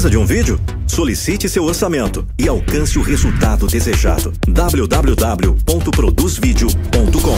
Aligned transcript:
Precisa 0.00 0.08
de 0.08 0.16
um 0.16 0.24
vídeo? 0.24 0.58
Solicite 0.86 1.46
seu 1.46 1.62
orçamento 1.62 2.26
e 2.38 2.48
alcance 2.48 2.98
o 2.98 3.02
resultado 3.02 3.66
desejado. 3.66 4.32
www.produzvideo.com 4.48 7.36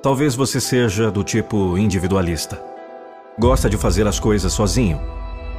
Talvez 0.00 0.36
você 0.36 0.60
seja 0.60 1.10
do 1.10 1.24
tipo 1.24 1.76
individualista. 1.76 2.62
Gosta 3.36 3.68
de 3.68 3.76
fazer 3.76 4.06
as 4.06 4.20
coisas 4.20 4.52
sozinho. 4.52 5.00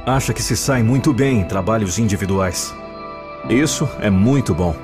Acha 0.06 0.32
que 0.32 0.42
se 0.42 0.56
sai 0.56 0.82
muito 0.82 1.12
bem 1.12 1.40
em 1.40 1.44
trabalhos 1.44 1.98
individuais. 1.98 2.74
Isso 3.48 3.88
é 4.00 4.10
muito 4.10 4.52
bom. 4.52 4.74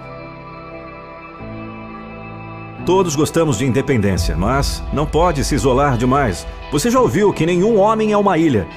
Todos 2.87 3.17
gostamos 3.17 3.59
de 3.59 3.67
independência, 3.67 4.37
mas 4.37 4.83
não 4.93 5.05
pode 5.05 5.45
se 5.45 5.57
isolar 5.57 5.97
demais. 5.97 6.47
Você 6.71 6.89
já 6.89 7.01
ouviu 7.01 7.33
que 7.33 7.45
nenhum 7.45 7.77
homem 7.77 8.13
é 8.13 8.17
uma 8.17 8.39
ilha. 8.39 8.69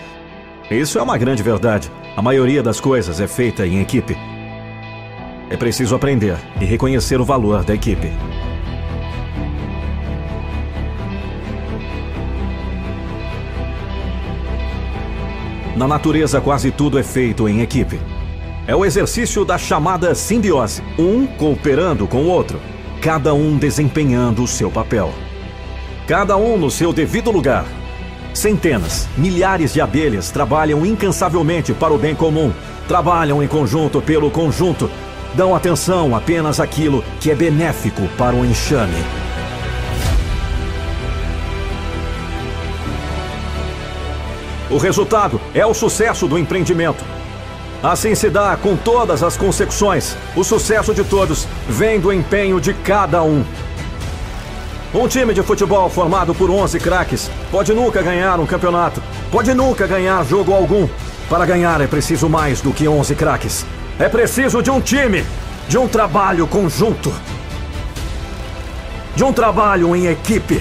Isso 0.71 0.97
é 0.97 1.03
uma 1.03 1.17
grande 1.19 1.43
verdade. 1.43 1.91
A 2.17 2.21
maioria 2.21 2.63
das 2.63 2.79
coisas 2.79 3.19
é 3.19 3.27
feita 3.27 3.65
em 3.65 3.79
equipe. 3.79 4.17
É 5.51 5.57
preciso 5.57 5.95
aprender 5.95 6.37
e 6.59 6.65
reconhecer 6.65 7.21
o 7.21 7.25
valor 7.25 7.63
da 7.63 7.75
equipe. 7.75 8.11
Na 15.75 15.87
natureza, 15.87 16.41
quase 16.41 16.71
tudo 16.71 16.97
é 16.97 17.03
feito 17.03 17.47
em 17.47 17.61
equipe. 17.61 17.99
É 18.67 18.75
o 18.75 18.83
exercício 18.83 19.45
da 19.45 19.59
chamada 19.59 20.15
simbiose, 20.15 20.81
um 20.97 21.27
cooperando 21.27 22.07
com 22.07 22.23
o 22.23 22.27
outro, 22.27 22.59
cada 22.99 23.31
um 23.31 23.57
desempenhando 23.57 24.41
o 24.43 24.47
seu 24.47 24.71
papel. 24.71 25.13
Cada 26.07 26.35
um 26.35 26.57
no 26.57 26.71
seu 26.71 26.91
devido 26.91 27.29
lugar. 27.29 27.65
Centenas, 28.33 29.07
milhares 29.15 29.71
de 29.71 29.81
abelhas 29.81 30.31
trabalham 30.31 30.83
incansavelmente 30.83 31.73
para 31.75 31.93
o 31.93 31.97
bem 31.99 32.15
comum, 32.15 32.51
trabalham 32.87 33.43
em 33.43 33.47
conjunto 33.47 34.01
pelo 34.01 34.31
conjunto, 34.31 34.89
dão 35.35 35.55
atenção 35.55 36.15
apenas 36.15 36.59
àquilo 36.59 37.03
que 37.19 37.29
é 37.29 37.35
benéfico 37.35 38.07
para 38.17 38.35
o 38.35 38.43
enxame. 38.43 38.97
O 44.71 44.77
resultado 44.77 45.39
é 45.53 45.63
o 45.63 45.73
sucesso 45.75 46.27
do 46.27 46.39
empreendimento. 46.39 47.05
Assim 47.85 48.15
se 48.15 48.31
dá 48.31 48.57
com 48.59 48.75
todas 48.75 49.21
as 49.21 49.37
consecuções. 49.37 50.17
O 50.35 50.43
sucesso 50.43 50.91
de 50.91 51.03
todos 51.03 51.47
vem 51.69 51.99
do 51.99 52.11
empenho 52.11 52.59
de 52.59 52.73
cada 52.73 53.21
um. 53.21 53.45
Um 54.91 55.07
time 55.07 55.35
de 55.35 55.43
futebol 55.43 55.87
formado 55.87 56.33
por 56.33 56.49
11 56.49 56.79
craques 56.79 57.29
pode 57.51 57.75
nunca 57.75 58.01
ganhar 58.01 58.39
um 58.39 58.45
campeonato, 58.47 59.03
pode 59.31 59.53
nunca 59.53 59.85
ganhar 59.85 60.25
jogo 60.25 60.51
algum. 60.51 60.87
Para 61.29 61.45
ganhar 61.45 61.79
é 61.79 61.85
preciso 61.85 62.27
mais 62.27 62.59
do 62.59 62.73
que 62.73 62.87
11 62.87 63.13
craques. 63.13 63.63
É 63.99 64.09
preciso 64.09 64.63
de 64.63 64.71
um 64.71 64.81
time, 64.81 65.23
de 65.69 65.77
um 65.77 65.87
trabalho 65.87 66.47
conjunto, 66.47 67.13
de 69.15 69.23
um 69.23 69.31
trabalho 69.31 69.95
em 69.95 70.07
equipe. 70.07 70.59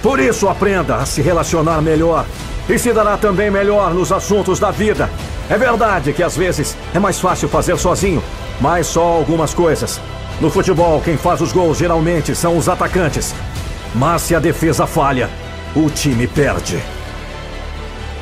Por 0.00 0.20
isso 0.20 0.48
aprenda 0.48 0.98
a 0.98 1.04
se 1.04 1.20
relacionar 1.20 1.82
melhor 1.82 2.24
e 2.68 2.78
se 2.78 2.92
dará 2.92 3.16
também 3.16 3.50
melhor 3.50 3.92
nos 3.92 4.12
assuntos 4.12 4.60
da 4.60 4.70
vida. 4.70 5.10
É 5.50 5.58
verdade 5.58 6.12
que 6.12 6.22
às 6.22 6.36
vezes 6.36 6.76
é 6.94 7.00
mais 7.00 7.18
fácil 7.18 7.48
fazer 7.48 7.76
sozinho, 7.76 8.22
mas 8.60 8.86
só 8.86 9.02
algumas 9.02 9.52
coisas. 9.52 10.00
No 10.40 10.48
futebol, 10.48 11.00
quem 11.00 11.16
faz 11.16 11.40
os 11.40 11.50
gols 11.50 11.76
geralmente 11.76 12.36
são 12.36 12.56
os 12.56 12.68
atacantes. 12.68 13.34
Mas 13.92 14.22
se 14.22 14.34
a 14.36 14.38
defesa 14.38 14.86
falha, 14.86 15.28
o 15.74 15.90
time 15.90 16.28
perde. 16.28 16.80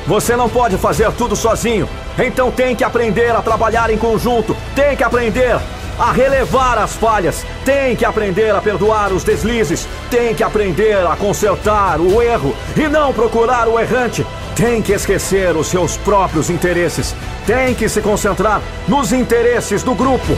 Você 0.07 0.35
não 0.35 0.49
pode 0.49 0.75
fazer 0.79 1.11
tudo 1.11 1.35
sozinho, 1.35 1.87
então 2.17 2.49
tem 2.49 2.75
que 2.75 2.83
aprender 2.83 3.29
a 3.29 3.43
trabalhar 3.43 3.91
em 3.91 3.97
conjunto, 3.97 4.57
tem 4.73 4.97
que 4.97 5.03
aprender 5.03 5.55
a 5.99 6.11
relevar 6.11 6.79
as 6.79 6.95
falhas, 6.95 7.45
tem 7.63 7.95
que 7.95 8.05
aprender 8.05 8.55
a 8.55 8.61
perdoar 8.61 9.13
os 9.13 9.23
deslizes, 9.23 9.87
tem 10.09 10.33
que 10.33 10.43
aprender 10.43 11.05
a 11.05 11.15
consertar 11.15 11.99
o 11.99 12.23
erro 12.23 12.55
e 12.75 12.87
não 12.87 13.13
procurar 13.13 13.67
o 13.67 13.79
errante. 13.79 14.25
Tem 14.59 14.81
que 14.81 14.91
esquecer 14.91 15.55
os 15.55 15.67
seus 15.67 15.95
próprios 15.95 16.49
interesses. 16.49 17.15
Tem 17.47 17.73
que 17.73 17.87
se 17.87 18.01
concentrar 18.01 18.61
nos 18.89 19.13
interesses 19.13 19.83
do 19.83 19.95
grupo. 19.95 20.33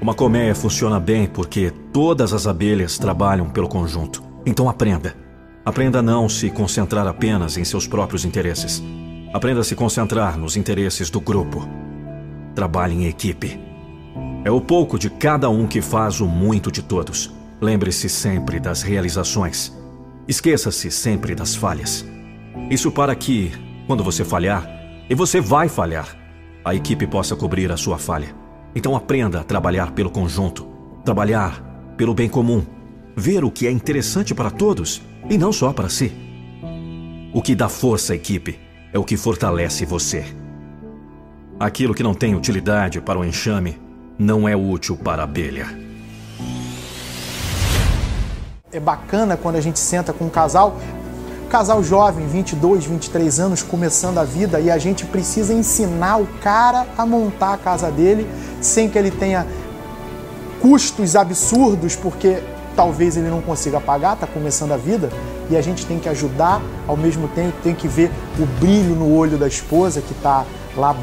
Uma 0.00 0.14
colmeia 0.14 0.54
funciona 0.54 0.98
bem 0.98 1.26
porque 1.26 1.70
todas 1.92 2.32
as 2.32 2.46
abelhas 2.46 2.96
trabalham 2.96 3.50
pelo 3.50 3.68
conjunto. 3.68 4.22
Então 4.46 4.70
aprenda. 4.70 5.25
Aprenda 5.66 5.98
a 5.98 6.02
não 6.02 6.28
se 6.28 6.48
concentrar 6.48 7.08
apenas 7.08 7.56
em 7.56 7.64
seus 7.64 7.88
próprios 7.88 8.24
interesses. 8.24 8.80
Aprenda 9.34 9.62
a 9.62 9.64
se 9.64 9.74
concentrar 9.74 10.38
nos 10.38 10.56
interesses 10.56 11.10
do 11.10 11.20
grupo. 11.20 11.68
Trabalhe 12.54 12.94
em 12.94 13.06
equipe. 13.06 13.58
É 14.44 14.50
o 14.50 14.60
pouco 14.60 14.96
de 14.96 15.10
cada 15.10 15.50
um 15.50 15.66
que 15.66 15.82
faz 15.82 16.20
o 16.20 16.26
muito 16.28 16.70
de 16.70 16.82
todos. 16.82 17.34
Lembre-se 17.60 18.08
sempre 18.08 18.60
das 18.60 18.82
realizações. 18.82 19.76
Esqueça-se 20.28 20.88
sempre 20.88 21.34
das 21.34 21.56
falhas. 21.56 22.06
Isso 22.70 22.92
para 22.92 23.16
que, 23.16 23.50
quando 23.88 24.04
você 24.04 24.24
falhar, 24.24 24.70
e 25.10 25.16
você 25.16 25.40
vai 25.40 25.68
falhar, 25.68 26.16
a 26.64 26.76
equipe 26.76 27.08
possa 27.08 27.34
cobrir 27.34 27.72
a 27.72 27.76
sua 27.76 27.98
falha. 27.98 28.32
Então 28.72 28.94
aprenda 28.94 29.40
a 29.40 29.44
trabalhar 29.44 29.90
pelo 29.90 30.10
conjunto, 30.12 30.64
trabalhar 31.04 31.60
pelo 31.96 32.14
bem 32.14 32.28
comum, 32.28 32.64
ver 33.16 33.42
o 33.42 33.50
que 33.50 33.66
é 33.66 33.70
interessante 33.70 34.34
para 34.34 34.50
todos 34.50 35.00
e 35.30 35.38
não 35.38 35.50
só 35.50 35.72
para 35.72 35.88
si. 35.88 36.12
O 37.32 37.40
que 37.40 37.54
dá 37.54 37.66
força 37.66 38.12
à 38.12 38.16
equipe 38.16 38.60
é 38.92 38.98
o 38.98 39.04
que 39.04 39.16
fortalece 39.16 39.86
você. 39.86 40.24
Aquilo 41.58 41.94
que 41.94 42.02
não 42.02 42.12
tem 42.12 42.34
utilidade 42.34 43.00
para 43.00 43.18
o 43.18 43.24
enxame 43.24 43.80
não 44.18 44.46
é 44.46 44.54
útil 44.54 44.98
para 44.98 45.22
a 45.22 45.24
abelha. 45.24 45.66
É 48.70 48.78
bacana 48.78 49.34
quando 49.34 49.56
a 49.56 49.60
gente 49.62 49.78
senta 49.78 50.12
com 50.12 50.26
um 50.26 50.30
casal, 50.30 50.78
casal 51.48 51.82
jovem, 51.82 52.26
22, 52.26 52.84
23 52.84 53.40
anos, 53.40 53.62
começando 53.62 54.18
a 54.18 54.24
vida, 54.24 54.60
e 54.60 54.70
a 54.70 54.76
gente 54.76 55.06
precisa 55.06 55.54
ensinar 55.54 56.18
o 56.18 56.26
cara 56.42 56.86
a 56.98 57.06
montar 57.06 57.54
a 57.54 57.56
casa 57.56 57.90
dele 57.90 58.26
sem 58.60 58.90
que 58.90 58.98
ele 58.98 59.10
tenha 59.10 59.46
custos 60.60 61.16
absurdos, 61.16 61.96
porque 61.96 62.42
talvez 62.76 63.16
ele 63.16 63.30
não 63.30 63.40
consiga 63.40 63.80
pagar, 63.80 64.14
está 64.14 64.26
começando 64.26 64.72
a 64.72 64.76
vida, 64.76 65.10
e 65.48 65.56
a 65.56 65.62
gente 65.62 65.86
tem 65.86 65.98
que 65.98 66.08
ajudar, 66.08 66.60
ao 66.86 66.96
mesmo 66.96 67.26
tempo 67.28 67.56
tem 67.62 67.74
que 67.74 67.88
ver 67.88 68.12
o 68.38 68.44
brilho 68.60 68.94
no 68.94 69.16
olho 69.16 69.38
da 69.38 69.48
esposa 69.48 70.02
que 70.02 70.12
está 70.12 70.44
lá 70.76 70.94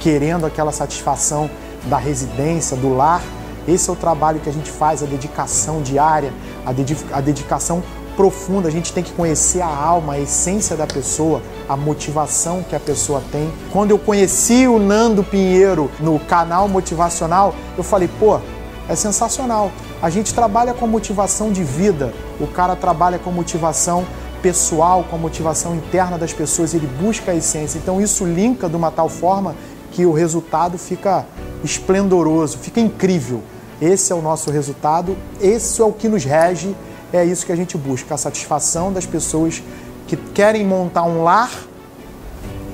querendo 0.00 0.44
aquela 0.44 0.72
satisfação 0.72 1.48
da 1.84 1.96
residência, 1.96 2.76
do 2.76 2.94
lar. 2.94 3.22
Esse 3.66 3.88
é 3.88 3.92
o 3.92 3.96
trabalho 3.96 4.40
que 4.40 4.48
a 4.48 4.52
gente 4.52 4.70
faz, 4.70 5.02
a 5.02 5.06
dedicação 5.06 5.80
diária, 5.80 6.32
a, 6.66 6.70
a 7.16 7.20
dedicação 7.20 7.82
profunda. 8.16 8.68
A 8.68 8.70
gente 8.70 8.92
tem 8.92 9.02
que 9.02 9.12
conhecer 9.12 9.62
a 9.62 9.66
alma, 9.66 10.14
a 10.14 10.20
essência 10.20 10.76
da 10.76 10.86
pessoa, 10.86 11.40
a 11.68 11.76
motivação 11.76 12.62
que 12.62 12.76
a 12.76 12.80
pessoa 12.80 13.22
tem. 13.32 13.50
Quando 13.72 13.90
eu 13.90 13.98
conheci 13.98 14.66
o 14.66 14.78
Nando 14.78 15.22
Pinheiro 15.22 15.90
no 16.00 16.18
canal 16.18 16.68
motivacional, 16.68 17.54
eu 17.76 17.82
falei, 17.82 18.08
pô, 18.18 18.40
é 18.88 18.94
sensacional. 18.94 19.70
A 20.02 20.10
gente 20.10 20.34
trabalha 20.34 20.74
com 20.74 20.86
motivação 20.86 21.52
de 21.52 21.64
vida, 21.64 22.12
o 22.40 22.46
cara 22.46 22.76
trabalha 22.76 23.18
com 23.18 23.30
motivação 23.30 24.04
pessoal, 24.42 25.04
com 25.08 25.16
a 25.16 25.18
motivação 25.18 25.74
interna 25.74 26.18
das 26.18 26.32
pessoas, 26.32 26.74
ele 26.74 26.86
busca 26.86 27.32
a 27.32 27.34
essência. 27.34 27.78
Então 27.78 28.00
isso 28.00 28.24
linka 28.24 28.68
de 28.68 28.76
uma 28.76 28.90
tal 28.90 29.08
forma 29.08 29.54
que 29.90 30.04
o 30.04 30.12
resultado 30.12 30.76
fica 30.76 31.24
esplendoroso, 31.62 32.58
fica 32.58 32.80
incrível. 32.80 33.42
Esse 33.80 34.12
é 34.12 34.14
o 34.14 34.20
nosso 34.20 34.50
resultado, 34.50 35.16
esse 35.40 35.80
é 35.80 35.84
o 35.84 35.92
que 35.92 36.08
nos 36.08 36.24
rege, 36.24 36.76
é 37.12 37.24
isso 37.24 37.46
que 37.46 37.52
a 37.52 37.56
gente 37.56 37.76
busca, 37.78 38.14
a 38.14 38.18
satisfação 38.18 38.92
das 38.92 39.06
pessoas 39.06 39.62
que 40.06 40.16
querem 40.16 40.64
montar 40.64 41.04
um 41.04 41.22
lar 41.22 41.50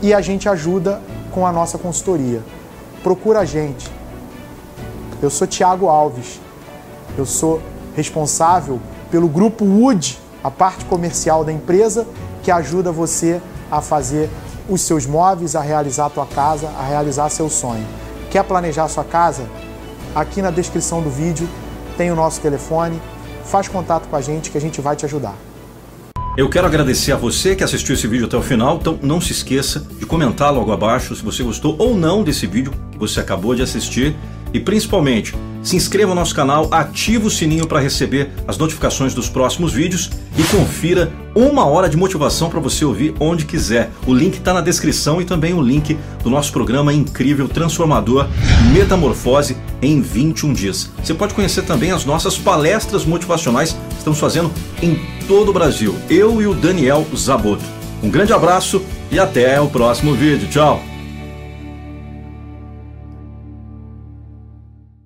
e 0.02 0.12
a 0.12 0.20
gente 0.20 0.48
ajuda 0.48 1.00
com 1.30 1.46
a 1.46 1.52
nossa 1.52 1.78
consultoria. 1.78 2.42
Procura 3.02 3.40
a 3.40 3.44
gente. 3.44 3.99
Eu 5.22 5.30
sou 5.30 5.46
Tiago 5.46 5.88
Alves. 5.88 6.40
Eu 7.16 7.26
sou 7.26 7.60
responsável 7.94 8.80
pelo 9.10 9.28
grupo 9.28 9.64
Wood, 9.64 10.18
a 10.42 10.50
parte 10.50 10.84
comercial 10.84 11.44
da 11.44 11.52
empresa, 11.52 12.06
que 12.42 12.50
ajuda 12.50 12.92
você 12.92 13.40
a 13.70 13.80
fazer 13.80 14.30
os 14.68 14.82
seus 14.82 15.06
móveis, 15.06 15.56
a 15.56 15.60
realizar 15.60 16.06
a 16.06 16.10
tua 16.10 16.26
casa, 16.26 16.68
a 16.78 16.84
realizar 16.84 17.28
seu 17.28 17.50
sonho. 17.50 17.86
Quer 18.30 18.44
planejar 18.44 18.88
sua 18.88 19.04
casa? 19.04 19.44
aqui 20.14 20.42
na 20.42 20.50
descrição 20.50 21.02
do 21.02 21.10
vídeo 21.10 21.48
tem 21.96 22.10
o 22.10 22.16
nosso 22.16 22.40
telefone. 22.40 23.00
Faz 23.44 23.68
contato 23.68 24.08
com 24.08 24.16
a 24.16 24.20
gente 24.20 24.50
que 24.50 24.58
a 24.58 24.60
gente 24.60 24.80
vai 24.80 24.96
te 24.96 25.04
ajudar. 25.04 25.34
Eu 26.36 26.48
quero 26.48 26.66
agradecer 26.66 27.12
a 27.12 27.16
você 27.16 27.56
que 27.56 27.64
assistiu 27.64 27.94
esse 27.94 28.06
vídeo 28.06 28.26
até 28.26 28.36
o 28.36 28.42
final, 28.42 28.76
então 28.76 28.98
não 29.02 29.20
se 29.20 29.32
esqueça 29.32 29.80
de 29.80 30.06
comentar 30.06 30.54
logo 30.54 30.72
abaixo 30.72 31.14
se 31.14 31.22
você 31.22 31.42
gostou 31.42 31.74
ou 31.78 31.94
não 31.94 32.22
desse 32.22 32.46
vídeo 32.46 32.72
que 32.92 32.98
você 32.98 33.20
acabou 33.20 33.54
de 33.54 33.62
assistir 33.62 34.16
e 34.52 34.60
principalmente 34.60 35.34
se 35.62 35.76
inscreva 35.76 36.10
no 36.10 36.14
nosso 36.14 36.34
canal, 36.34 36.68
ative 36.70 37.26
o 37.26 37.30
sininho 37.30 37.66
para 37.66 37.80
receber 37.80 38.30
as 38.48 38.56
notificações 38.56 39.12
dos 39.12 39.28
próximos 39.28 39.72
vídeos 39.72 40.10
e 40.36 40.42
confira 40.44 41.12
uma 41.34 41.66
hora 41.66 41.88
de 41.88 41.96
motivação 41.96 42.48
para 42.48 42.60
você 42.60 42.84
ouvir 42.84 43.14
onde 43.20 43.44
quiser. 43.44 43.90
O 44.06 44.14
link 44.14 44.36
está 44.36 44.54
na 44.54 44.60
descrição 44.60 45.20
e 45.20 45.24
também 45.24 45.52
o 45.52 45.60
link 45.60 45.98
do 46.22 46.30
nosso 46.30 46.50
programa 46.52 46.92
incrível, 46.92 47.48
transformador, 47.48 48.26
Metamorfose 48.72 49.56
em 49.82 50.00
21 50.00 50.52
dias. 50.52 50.90
Você 51.02 51.12
pode 51.12 51.34
conhecer 51.34 51.62
também 51.62 51.92
as 51.92 52.04
nossas 52.04 52.38
palestras 52.38 53.04
motivacionais 53.04 53.72
que 53.90 53.98
estamos 53.98 54.18
fazendo 54.18 54.50
em 54.82 54.98
todo 55.28 55.50
o 55.50 55.54
Brasil. 55.54 55.94
Eu 56.08 56.40
e 56.40 56.46
o 56.46 56.54
Daniel 56.54 57.06
Zaboto. 57.14 57.64
Um 58.02 58.10
grande 58.10 58.32
abraço 58.32 58.82
e 59.10 59.18
até 59.18 59.60
o 59.60 59.68
próximo 59.68 60.14
vídeo. 60.14 60.48
Tchau! 60.48 60.89